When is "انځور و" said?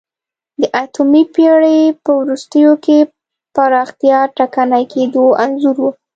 5.43-5.85